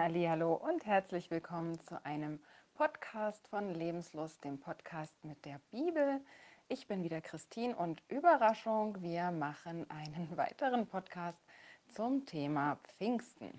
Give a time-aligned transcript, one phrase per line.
[0.00, 2.38] Hallo und herzlich willkommen zu einem
[2.74, 6.20] Podcast von Lebenslust, dem Podcast mit der Bibel.
[6.68, 11.40] Ich bin wieder Christine und Überraschung, wir machen einen weiteren Podcast
[11.88, 13.50] zum Thema Pfingsten.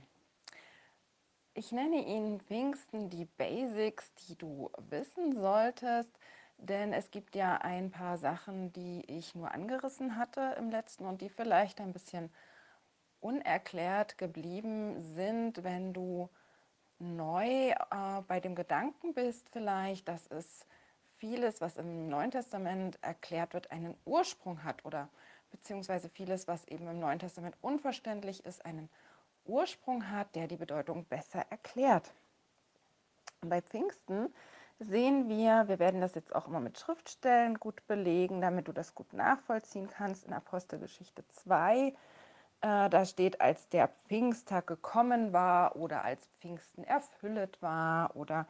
[1.55, 6.17] Ich nenne ihn Pfingsten die Basics, die du wissen solltest,
[6.57, 11.19] denn es gibt ja ein paar Sachen, die ich nur angerissen hatte im letzten und
[11.19, 12.31] die vielleicht ein bisschen
[13.21, 16.29] unerklärt geblieben sind, wenn du
[16.99, 17.75] neu äh,
[18.27, 20.65] bei dem Gedanken bist, vielleicht, dass es
[21.17, 25.09] vieles, was im Neuen Testament erklärt wird, einen Ursprung hat oder
[25.51, 28.89] beziehungsweise vieles, was eben im Neuen Testament unverständlich ist, einen
[29.45, 32.13] Ursprung hat, der die Bedeutung besser erklärt.
[33.41, 34.33] Und bei Pfingsten
[34.79, 38.95] sehen wir, wir werden das jetzt auch immer mit Schriftstellen gut belegen, damit du das
[38.95, 41.93] gut nachvollziehen kannst, in Apostelgeschichte 2
[42.61, 48.47] äh, da steht, als der Pfingsttag gekommen war oder als Pfingsten erfüllet war oder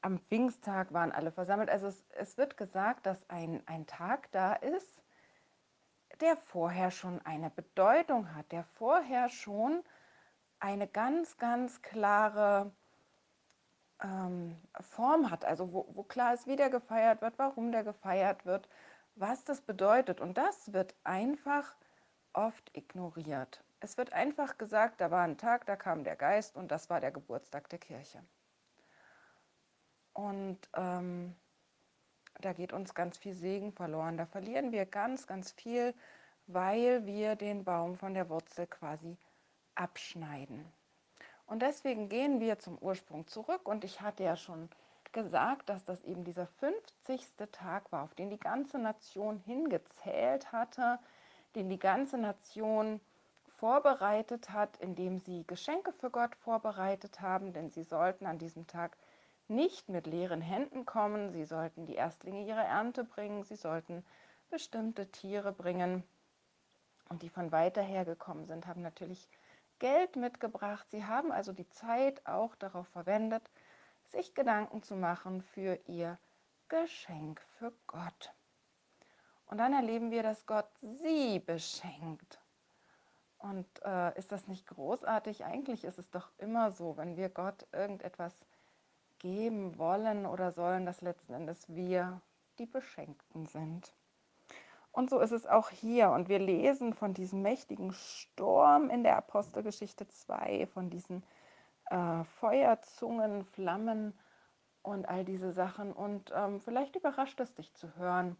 [0.00, 1.70] am Pfingsttag waren alle versammelt.
[1.70, 5.02] Also es, es wird gesagt, dass ein, ein Tag da ist,
[6.20, 9.82] der vorher schon eine Bedeutung hat, der vorher schon
[10.60, 12.72] eine ganz, ganz klare
[14.02, 18.46] ähm, Form hat, also wo, wo klar ist, wie der gefeiert wird, warum der gefeiert
[18.46, 18.68] wird,
[19.14, 20.20] was das bedeutet.
[20.20, 21.74] Und das wird einfach
[22.32, 23.62] oft ignoriert.
[23.80, 27.00] Es wird einfach gesagt, da war ein Tag, da kam der Geist und das war
[27.00, 28.22] der Geburtstag der Kirche.
[30.12, 31.36] Und ähm,
[32.40, 34.16] da geht uns ganz viel Segen verloren.
[34.16, 35.94] Da verlieren wir ganz, ganz viel,
[36.46, 39.16] weil wir den Baum von der Wurzel quasi
[39.76, 40.64] abschneiden.
[41.46, 43.68] Und deswegen gehen wir zum Ursprung zurück.
[43.68, 44.68] Und ich hatte ja schon
[45.12, 47.26] gesagt, dass das eben dieser 50.
[47.52, 50.98] Tag war, auf den die ganze Nation hingezählt hatte
[51.54, 53.00] den die ganze Nation
[53.58, 58.96] vorbereitet hat, indem sie Geschenke für Gott vorbereitet haben, denn sie sollten an diesem Tag
[59.48, 64.04] nicht mit leeren Händen kommen, sie sollten die Erstlinge ihrer Ernte bringen, sie sollten
[64.50, 66.04] bestimmte Tiere bringen.
[67.08, 69.28] Und die von weiter her gekommen sind, haben natürlich
[69.78, 70.86] Geld mitgebracht.
[70.90, 73.50] Sie haben also die Zeit auch darauf verwendet,
[74.04, 76.18] sich Gedanken zu machen für ihr
[76.68, 78.34] Geschenk für Gott.
[79.48, 82.38] Und dann erleben wir, dass Gott sie beschenkt.
[83.38, 85.44] Und äh, ist das nicht großartig?
[85.44, 88.34] Eigentlich ist es doch immer so, wenn wir Gott irgendetwas
[89.18, 92.20] geben wollen oder sollen, dass letzten Endes wir
[92.58, 93.92] die Beschenkten sind.
[94.92, 96.10] Und so ist es auch hier.
[96.10, 101.22] Und wir lesen von diesem mächtigen Sturm in der Apostelgeschichte 2, von diesen
[101.90, 104.18] äh, Feuerzungen, Flammen
[104.82, 105.92] und all diese Sachen.
[105.92, 108.36] Und ähm, vielleicht überrascht es dich zu hören,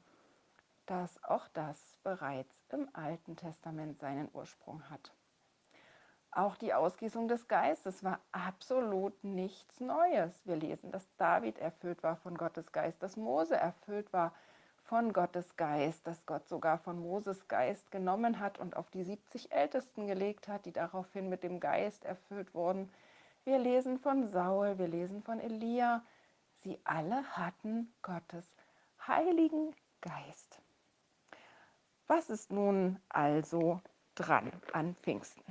[0.88, 5.12] dass auch das bereits im Alten Testament seinen Ursprung hat.
[6.31, 10.47] Auch die Ausgießung des Geistes war absolut nichts Neues.
[10.47, 14.32] Wir lesen, dass David erfüllt war von Gottes Geist, dass Mose erfüllt war
[14.84, 19.53] von Gottes Geist, dass Gott sogar von Moses Geist genommen hat und auf die 70
[19.53, 22.91] Ältesten gelegt hat, die daraufhin mit dem Geist erfüllt wurden.
[23.44, 26.03] Wir lesen von Saul, wir lesen von Elia.
[26.62, 28.47] Sie alle hatten Gottes
[29.06, 30.57] Heiligen Geist.
[32.08, 33.82] Was ist nun also
[34.14, 35.42] dran an Pfingsten?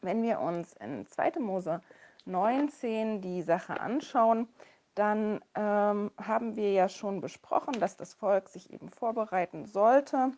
[0.00, 1.40] Wenn wir uns in 2.
[1.40, 1.80] Mose
[2.26, 4.48] 19 die Sache anschauen,
[4.94, 10.30] dann ähm, haben wir ja schon besprochen, dass das Volk sich eben vorbereiten sollte.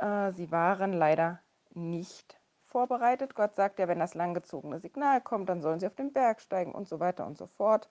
[0.00, 3.34] Äh, sie waren leider nicht vorbereitet.
[3.34, 6.72] Gott sagt ja, wenn das langgezogene Signal kommt, dann sollen sie auf den Berg steigen
[6.72, 7.88] und so weiter und so fort.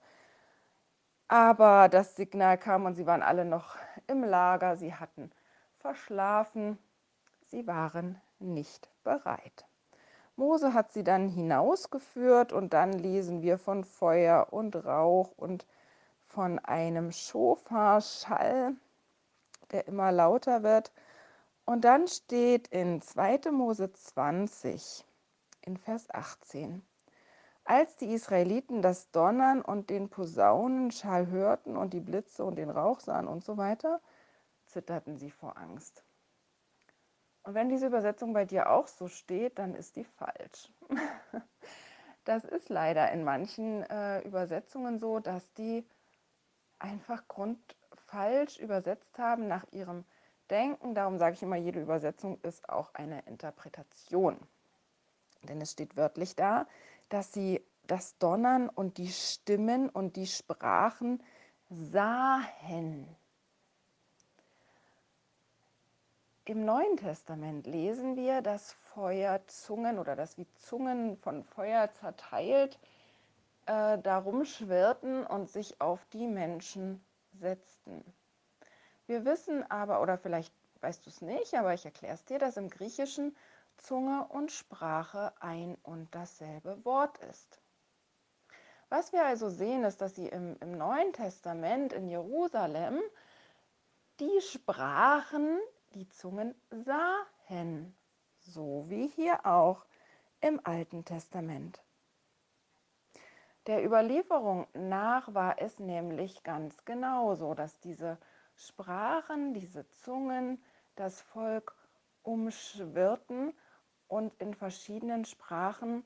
[1.26, 3.76] Aber das Signal kam und sie waren alle noch
[4.06, 4.76] im Lager.
[4.76, 5.32] Sie hatten
[5.80, 6.78] verschlafen,
[7.46, 9.66] sie waren nicht bereit.
[10.36, 15.66] Mose hat sie dann hinausgeführt und dann lesen wir von Feuer und Rauch und
[16.26, 18.74] von einem Schofarschall,
[19.72, 20.92] der immer lauter wird.
[21.66, 23.50] Und dann steht in 2.
[23.52, 25.04] Mose 20
[25.62, 26.82] in Vers 18,
[27.64, 33.00] als die Israeliten das Donnern und den Posaunenschall hörten und die Blitze und den Rauch
[33.00, 34.00] sahen und so weiter,
[34.70, 36.04] zitterten sie vor Angst.
[37.42, 40.72] Und wenn diese Übersetzung bei dir auch so steht, dann ist die falsch.
[42.24, 45.86] Das ist leider in manchen äh, Übersetzungen so, dass die
[46.78, 50.04] einfach grundfalsch übersetzt haben nach ihrem
[50.50, 50.94] Denken.
[50.94, 54.38] Darum sage ich immer, jede Übersetzung ist auch eine Interpretation.
[55.44, 56.66] Denn es steht wörtlich da,
[57.08, 61.22] dass sie das Donnern und die Stimmen und die Sprachen
[61.70, 63.16] sahen.
[66.50, 72.76] Im Neuen Testament lesen wir, dass Feuerzungen oder dass wie Zungen von Feuer zerteilt
[73.66, 77.04] äh, darum schwirrten und sich auf die Menschen
[77.38, 78.02] setzten.
[79.06, 82.56] Wir wissen aber, oder vielleicht weißt du es nicht, aber ich erkläre es dir, dass
[82.56, 83.36] im Griechischen
[83.76, 87.60] Zunge und Sprache ein und dasselbe Wort ist.
[88.88, 92.98] Was wir also sehen, ist, dass sie im, im Neuen Testament in Jerusalem
[94.18, 95.60] die sprachen,
[95.94, 97.96] die Zungen sahen,
[98.38, 99.84] so wie hier auch
[100.40, 101.82] im Alten Testament.
[103.66, 108.18] Der Überlieferung nach war es nämlich ganz genauso, dass diese
[108.56, 110.62] Sprachen, diese Zungen
[110.96, 111.74] das Volk
[112.22, 113.52] umschwirrten
[114.08, 116.04] und in verschiedenen Sprachen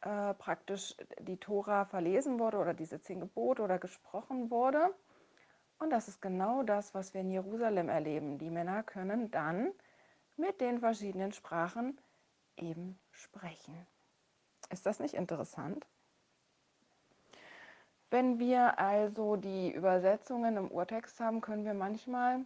[0.00, 4.94] äh, praktisch die Tora verlesen wurde oder diese zehn Gebote oder gesprochen wurde.
[5.78, 8.38] Und das ist genau das, was wir in Jerusalem erleben.
[8.38, 9.72] Die Männer können dann
[10.36, 11.98] mit den verschiedenen Sprachen
[12.56, 13.86] eben sprechen.
[14.70, 15.86] Ist das nicht interessant?
[18.10, 22.44] Wenn wir also die Übersetzungen im Urtext haben, können wir manchmal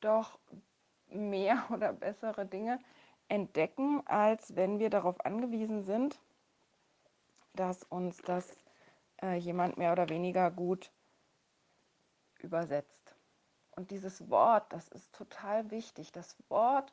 [0.00, 0.38] doch
[1.08, 2.78] mehr oder bessere Dinge
[3.28, 6.18] entdecken, als wenn wir darauf angewiesen sind,
[7.54, 8.56] dass uns das
[9.22, 10.90] äh, jemand mehr oder weniger gut
[12.42, 13.14] übersetzt.
[13.76, 16.12] Und dieses Wort, das ist total wichtig.
[16.12, 16.92] Das Wort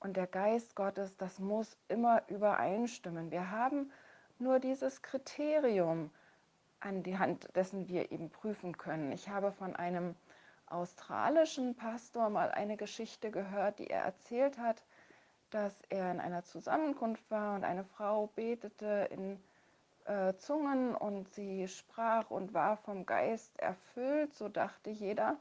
[0.00, 3.30] und der Geist Gottes, das muss immer übereinstimmen.
[3.30, 3.90] Wir haben
[4.38, 6.10] nur dieses Kriterium,
[6.80, 9.10] an die Hand dessen wir eben prüfen können.
[9.12, 10.14] Ich habe von einem
[10.66, 14.82] australischen Pastor mal eine Geschichte gehört, die er erzählt hat,
[15.50, 19.42] dass er in einer Zusammenkunft war und eine Frau betete in
[20.04, 25.36] äh, Zungen und sie sprach und war vom Geist erfüllt, so dachte jeder.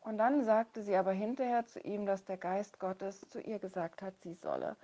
[0.00, 4.02] Und dann sagte sie aber hinterher zu ihm, dass der Geist Gottes zu ihr gesagt
[4.02, 4.76] hat, sie solle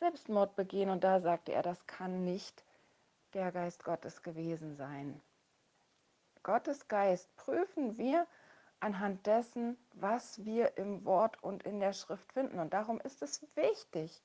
[0.00, 0.90] Selbstmord begehen.
[0.90, 2.64] Und da sagte er, das kann nicht
[3.34, 5.20] der Geist Gottes gewesen sein.
[6.42, 8.26] Gottes Geist prüfen wir
[8.80, 12.58] anhand dessen, was wir im Wort und in der Schrift finden.
[12.58, 14.22] Und darum ist es wichtig,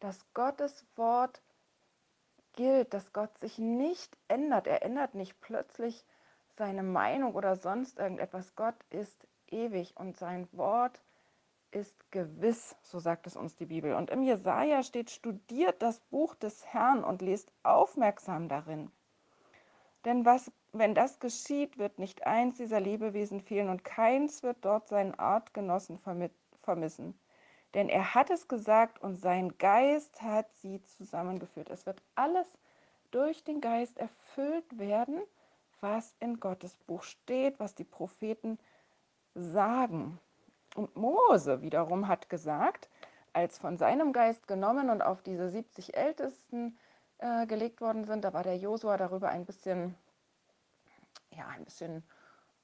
[0.00, 1.42] dass Gottes Wort
[2.60, 4.66] gilt, dass Gott sich nicht ändert.
[4.66, 6.04] Er ändert nicht plötzlich
[6.58, 8.54] seine Meinung oder sonst irgendetwas.
[8.54, 11.00] Gott ist ewig und sein Wort
[11.70, 13.94] ist gewiss, so sagt es uns die Bibel.
[13.94, 18.90] Und im Jesaja steht: Studiert das Buch des Herrn und lest aufmerksam darin.
[20.04, 24.86] Denn was, wenn das geschieht, wird nicht eins dieser Lebewesen fehlen und keins wird dort
[24.86, 25.98] seinen Artgenossen
[26.60, 27.18] vermissen.
[27.74, 31.70] Denn er hat es gesagt und sein Geist hat sie zusammengeführt.
[31.70, 32.48] Es wird alles
[33.10, 35.20] durch den Geist erfüllt werden,
[35.80, 38.58] was in Gottes Buch steht, was die Propheten
[39.34, 40.18] sagen.
[40.74, 42.88] Und Mose wiederum hat gesagt,
[43.32, 46.76] als von seinem Geist genommen und auf diese 70 Ältesten
[47.18, 48.24] äh, gelegt worden sind.
[48.24, 49.94] Da war der Josua darüber ein bisschen,
[51.30, 52.02] ja, ein bisschen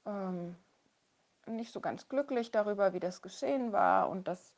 [0.05, 0.55] ähm,
[1.45, 4.53] nicht so ganz glücklich darüber, wie das geschehen war und dass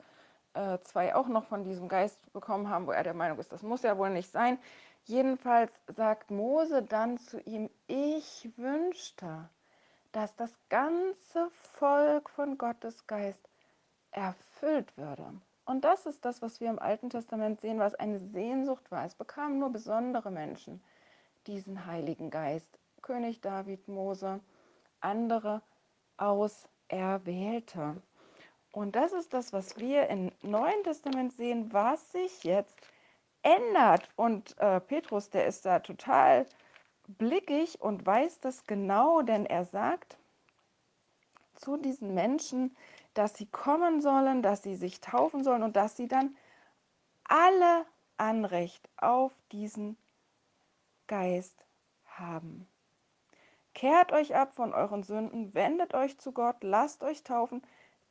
[0.53, 3.63] äh, zwei auch noch von diesem Geist bekommen haben, wo er der Meinung ist, das
[3.63, 4.59] muss ja wohl nicht sein.
[5.05, 9.49] Jedenfalls sagt Mose dann zu ihm, ich wünschte,
[10.11, 13.49] dass das ganze Volk von Gottes Geist
[14.11, 15.33] erfüllt würde.
[15.65, 19.05] Und das ist das, was wir im Alten Testament sehen, was eine Sehnsucht war.
[19.05, 20.83] Es bekamen nur besondere Menschen
[21.45, 22.79] diesen Heiligen Geist.
[23.01, 24.39] König David, Mose,
[24.99, 25.61] andere
[26.17, 28.01] Auserwählte.
[28.71, 32.79] Und das ist das, was wir im Neuen Testament sehen, was sich jetzt
[33.41, 34.09] ändert.
[34.15, 36.45] Und äh, Petrus, der ist da total
[37.07, 40.17] blickig und weiß das genau, denn er sagt
[41.55, 42.75] zu diesen Menschen,
[43.13, 46.37] dass sie kommen sollen, dass sie sich taufen sollen und dass sie dann
[47.23, 47.85] alle
[48.17, 49.97] Anrecht auf diesen
[51.07, 51.65] Geist
[52.05, 52.67] haben.
[53.73, 57.61] Kehrt euch ab von euren Sünden, wendet euch zu Gott, lasst euch taufen,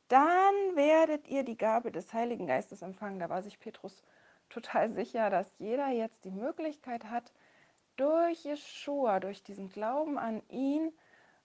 [0.09, 3.19] dann werdet ihr die Gabe des Heiligen Geistes empfangen.
[3.19, 4.03] Da war sich Petrus
[4.49, 7.31] total sicher, dass jeder jetzt die Möglichkeit hat,
[7.95, 10.91] durch Jeshua, durch diesen Glauben an ihn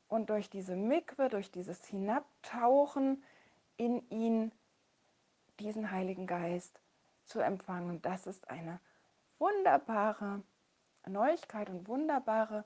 [0.09, 3.23] und durch diese Mikwe, durch dieses Hinabtauchen
[3.76, 4.52] in ihn
[5.59, 6.80] diesen Heiligen Geist
[7.25, 8.00] zu empfangen.
[8.02, 8.80] Das ist eine
[9.38, 10.42] wunderbare
[11.06, 12.64] Neuigkeit und wunderbare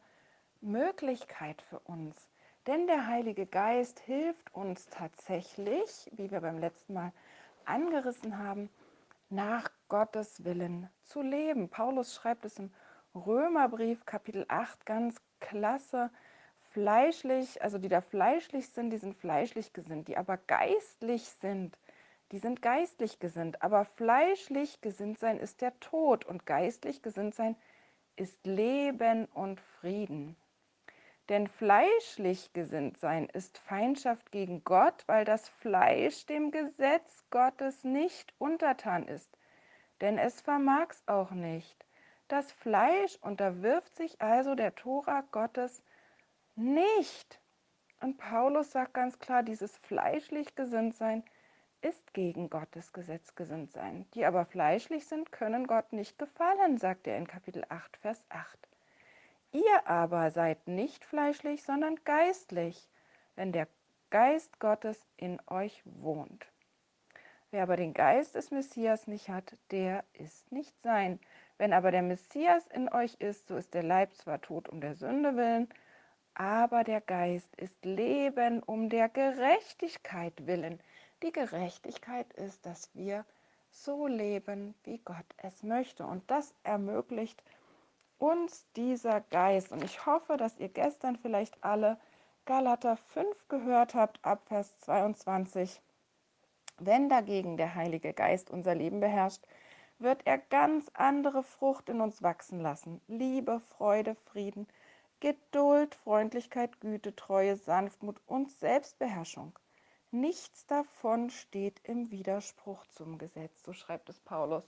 [0.60, 2.30] Möglichkeit für uns.
[2.68, 7.12] Denn der Heilige Geist hilft uns tatsächlich, wie wir beim letzten Mal
[7.64, 8.68] angerissen haben,
[9.30, 11.70] nach Gottes Willen zu leben.
[11.70, 12.70] Paulus schreibt es im
[13.14, 16.10] Römerbrief Kapitel 8 ganz klasse
[16.72, 21.78] fleischlich, also die da fleischlich sind, die sind fleischlich gesinnt, die aber geistlich sind,
[22.32, 23.62] die sind geistlich gesinnt.
[23.62, 27.56] Aber fleischlich gesinnt sein ist der Tod und geistlich gesinnt sein
[28.16, 30.36] ist Leben und Frieden.
[31.28, 38.32] Denn fleischlich gesinnt sein ist Feindschaft gegen Gott, weil das Fleisch dem Gesetz Gottes nicht
[38.38, 39.36] untertan ist.
[40.00, 41.84] Denn es vermag's auch nicht.
[42.28, 45.82] Das Fleisch unterwirft sich also der Tora Gottes
[46.56, 47.40] nicht.
[48.00, 51.24] Und Paulus sagt ganz klar, dieses fleischlich gesinnt sein
[51.80, 54.06] ist gegen Gottes Gesetz gesinnt sein.
[54.14, 58.67] Die aber fleischlich sind, können Gott nicht gefallen, sagt er in Kapitel 8, Vers 8.
[59.52, 62.88] Ihr aber seid nicht fleischlich, sondern geistlich,
[63.34, 63.66] wenn der
[64.10, 66.46] Geist Gottes in euch wohnt.
[67.50, 71.18] Wer aber den Geist des Messias nicht hat, der ist nicht sein.
[71.56, 74.94] Wenn aber der Messias in euch ist, so ist der Leib zwar tot um der
[74.94, 75.68] Sünde willen,
[76.34, 80.78] aber der Geist ist Leben um der Gerechtigkeit willen.
[81.22, 83.24] Die Gerechtigkeit ist, dass wir
[83.70, 86.06] so leben, wie Gott es möchte.
[86.06, 87.42] Und das ermöglicht
[88.18, 89.72] uns dieser Geist.
[89.72, 91.98] Und ich hoffe, dass ihr gestern vielleicht alle
[92.44, 95.80] Galater 5 gehört habt, ab Vers 22.
[96.78, 99.44] Wenn dagegen der Heilige Geist unser Leben beherrscht,
[99.98, 103.00] wird er ganz andere Frucht in uns wachsen lassen.
[103.08, 104.68] Liebe, Freude, Frieden,
[105.20, 109.58] Geduld, Freundlichkeit, Güte, Treue, Sanftmut und Selbstbeherrschung.
[110.10, 114.64] Nichts davon steht im Widerspruch zum Gesetz, so schreibt es Paulus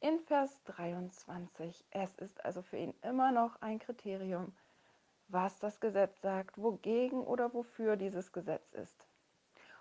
[0.00, 1.84] in Vers 23.
[1.90, 4.54] Es ist also für ihn immer noch ein Kriterium,
[5.28, 9.06] was das Gesetz sagt, wogegen oder wofür dieses Gesetz ist.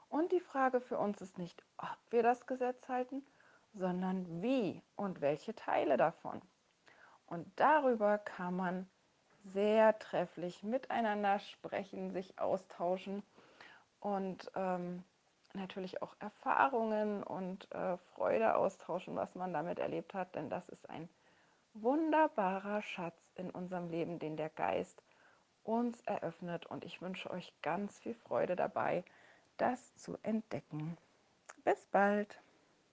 [0.10, 3.26] Und die Frage für uns ist nicht, ob wir das Gesetz halten,
[3.74, 6.42] sondern wie und welche Teile davon.
[7.28, 8.90] Und darüber kann man
[9.44, 13.24] sehr trefflich miteinander sprechen, sich austauschen
[14.00, 15.04] und ähm,
[15.56, 20.90] natürlich auch Erfahrungen und äh, Freude austauschen, was man damit erlebt hat, denn das ist
[20.90, 21.10] ein
[21.74, 25.04] wunderbarer Schatz in unserem Leben, den der Geist
[25.64, 29.04] uns eröffnet und ich wünsche euch ganz viel Freude dabei,
[29.58, 30.98] das zu entdecken.
[31.64, 32.40] Bis bald!